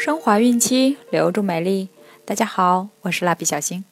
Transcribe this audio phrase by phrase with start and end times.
[0.00, 1.90] 升华孕期，留住美丽。
[2.24, 3.84] 大家好，我是蜡笔小新。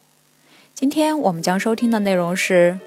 [0.72, 2.81] 今天我们将收听的内容是：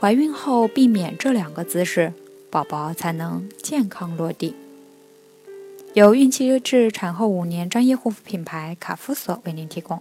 [0.00, 2.14] 怀孕后避免这两个姿势，
[2.48, 4.56] 宝宝才能健康落地。
[5.92, 10.00] 由孕期至产后五年专业护肤品牌卡夫索为您提供。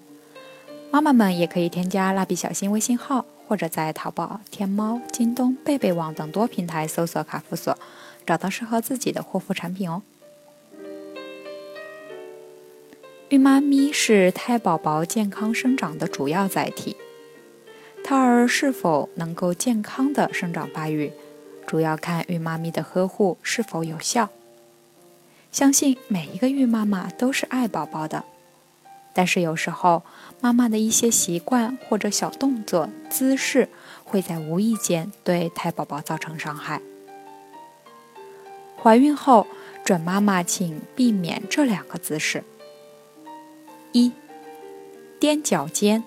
[0.91, 7.77] 妈妈们也可以添加蜡笔小新微信号，或者在淘宝、天猫、京东、贝贝网等多平台搜索卡夫索，
[8.25, 10.01] 找到适合自己的护肤产品哦。
[13.33, 16.95] 孕妈咪是胎宝宝健康生长的主要载体，
[18.03, 21.11] 胎儿是否能够健康的生长发育，
[21.65, 24.29] 主要看孕妈咪的呵护是否有效。
[25.51, 28.23] 相信每一个孕妈妈都是爱宝宝的，
[29.15, 30.03] 但是有时候
[30.39, 33.67] 妈妈的一些习惯或者小动作、姿势，
[34.03, 36.83] 会在无意间对胎宝宝造成伤害。
[38.79, 39.47] 怀孕后，
[39.83, 42.43] 准妈妈请避免这两个姿势。
[43.93, 44.11] 一，
[45.19, 46.03] 踮脚尖。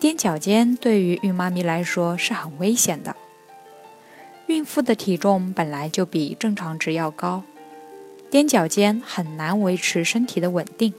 [0.00, 3.16] 踮脚尖对于孕妈咪来说是很危险的。
[4.46, 7.42] 孕妇的体重本来就比正常值要高，
[8.30, 10.94] 踮脚尖很难维持身体的稳定，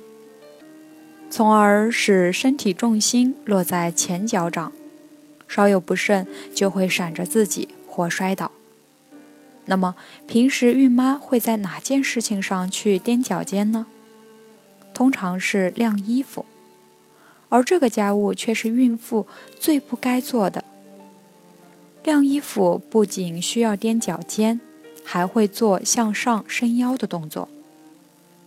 [1.29, 4.73] 从而使身体重心落在前脚掌，
[5.47, 8.51] 稍有不慎就会闪着自己或摔倒。
[9.67, 9.95] 那么，
[10.27, 13.87] 平时孕妈会在哪件事情上去踮脚尖呢？
[14.95, 16.45] 通常是晾衣服，
[17.49, 19.27] 而这个家务却是孕妇
[19.59, 20.63] 最不该做的。
[22.03, 24.61] 晾衣服不仅需要踮脚尖，
[25.03, 27.49] 还会做向上伸腰的动作，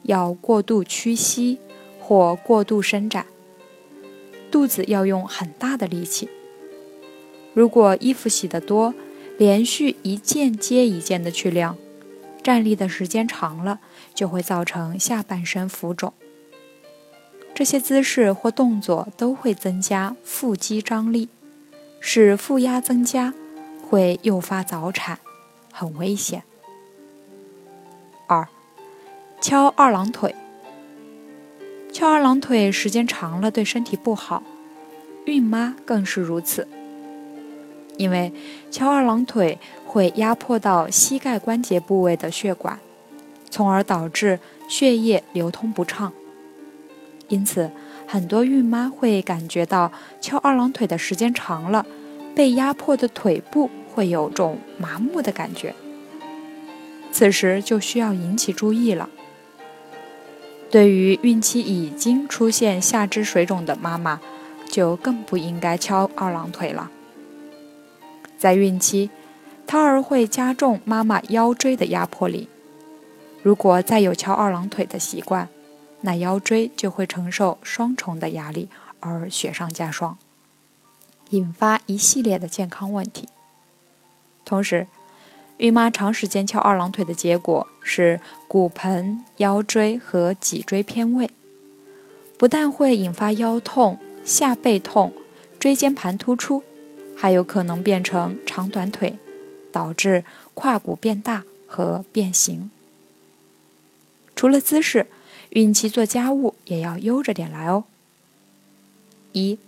[0.05, 1.59] 要过度屈膝
[2.01, 3.27] 或过度伸展，
[4.51, 6.31] 肚子要用很大的力气。
[7.53, 8.95] 如果衣服洗得多，
[9.37, 11.77] 连续一件接一件的去晾，
[12.43, 13.81] 站立的时间长了，
[14.15, 16.15] 就会造成下半身浮肿。
[17.59, 21.29] 这些姿势或动作都会增加腹肌张力，
[21.99, 23.35] 使腹压增加，
[23.83, 25.19] 会诱发早产，
[25.73, 26.45] 很危险。
[28.29, 28.47] 二，
[29.41, 30.37] 翘二郎腿。
[31.93, 34.45] 翘二郎腿时间长了对身体不好，
[35.25, 36.69] 孕妈更是如此。
[37.97, 38.33] 因为
[38.71, 42.79] 翘二郎腿会压迫到膝盖关节部位的血管，
[43.51, 44.39] 从而导致
[44.69, 46.13] 血液流通不畅。
[47.29, 47.71] 因此，
[48.07, 51.87] 很多孕妈会感觉到翘二郎腿的时间长了，
[52.35, 55.75] 被压迫的腿部会有种麻木的感觉。
[57.13, 59.09] 此时就需要引起注意了。
[60.71, 64.21] 对于孕期已经出现下肢水肿的妈妈，
[64.71, 66.91] 就更不应该翘二郎腿了。
[68.37, 69.11] 在孕期，
[69.67, 72.49] 胎儿会加重妈妈腰椎的压迫力。
[73.43, 75.49] 如果再有翘二郎腿的习惯，
[76.03, 78.69] 那腰椎就会承受双重的压力，
[79.01, 80.17] 而雪上加霜，
[81.31, 83.29] 引发一系列的健康问题。
[84.45, 84.87] 同时，
[85.57, 91.29] 孕妈长时间翘二郎腿的结果是骨盆、腰椎和脊椎偏位，
[92.37, 95.13] 不但会引发腰痛、下背痛、
[95.59, 96.63] 椎间盘突出，
[97.17, 99.19] 还有可能变成长短腿，
[99.73, 102.71] 导致胯骨变大和变形。
[104.37, 105.09] 除了姿势。
[105.51, 107.85] 孕期做家务也要悠着点来哦。
[109.33, 109.59] 一，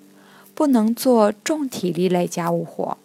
[0.55, 2.99] 不能做重体力类家务活，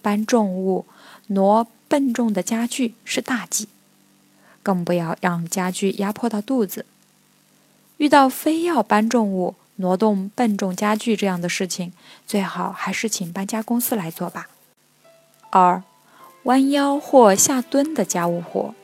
[0.00, 0.86] 搬重物、
[1.28, 3.68] 挪笨重的家具是大忌，
[4.62, 6.86] 更不要让家具压迫到肚子。
[7.96, 11.92] 遇到非要搬重物、挪动笨重家具这样的事情，
[12.26, 14.48] 最好还是请搬家公司来做吧。
[15.50, 15.82] 二，
[16.44, 18.74] 弯腰或下蹲的家务活，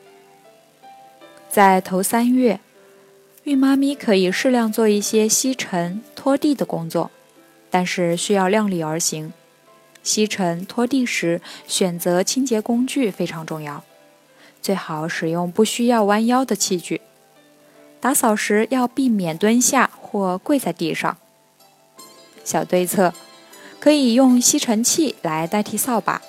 [1.49, 2.59] 在头三月。
[3.45, 7.11] 孕妈咪可以适量做一些吸尘、拖地的工作，
[7.69, 9.31] 但是需要量力而行。
[10.01, 13.83] 吸尘、拖地时选择清洁工具非常重要，
[14.63, 17.01] 最好使用不需要弯腰的器具。
[17.99, 21.15] 打扫时要避免蹲下或跪在地上。
[22.43, 23.13] 小对策，
[23.79, 26.19] 可以用吸尘器来代替扫把。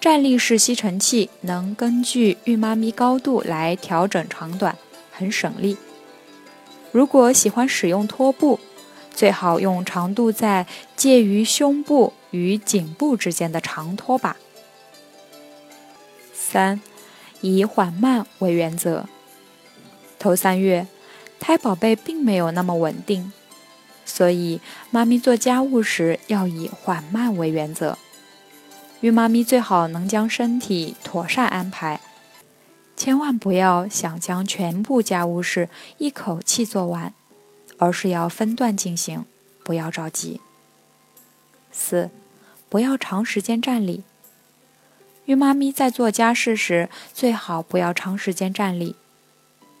[0.00, 4.78] 站立式吸尘器能根据孕妈咪高度来调整长短，
[5.12, 5.76] 很省力。
[6.92, 8.58] 如果喜欢使用拖布，
[9.12, 10.66] 最好用长度在
[10.96, 14.36] 介于胸部与颈部之间的长拖把。
[16.32, 16.80] 三，
[17.40, 19.06] 以缓慢为原则。
[20.18, 20.86] 头三月，
[21.38, 23.32] 胎宝贝并没有那么稳定，
[24.04, 24.60] 所以
[24.90, 27.96] 妈咪做家务时要以缓慢为原则。
[29.00, 32.00] 孕妈咪最好能将身体妥善安排。
[33.00, 37.14] 千万不要想将全部家务事一口气做完，
[37.78, 39.24] 而是要分段进行，
[39.64, 40.42] 不要着急。
[41.72, 42.10] 四，
[42.68, 44.02] 不要长时间站立。
[45.24, 48.94] 孕妈咪在做家事时，最好不要长时间站立，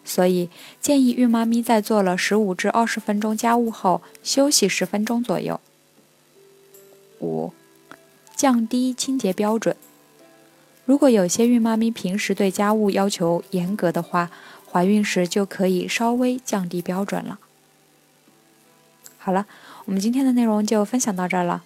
[0.02, 0.48] 所以
[0.80, 5.60] 建议孕妈咪在做了十五至二十分钟家务后，休息十分钟左右。
[7.20, 7.52] 五，
[8.34, 9.76] 降低清洁标准。
[10.84, 14.30] 如果有些孕妈咪平时对家务要求严格的话，
[14.70, 17.38] 怀孕时就可以稍微降低标准了。
[19.18, 19.46] 好了，
[19.84, 21.62] 我们今天的内容就分享到这儿了。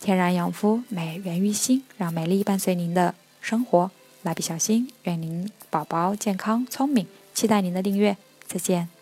[0.00, 3.90] 天然养肤，美源于心，让美丽伴随您的生活。
[4.22, 8.16] 蜡笔小新，愿您宝宝健康聪明，期待您的订阅。
[8.46, 8.95] 再见。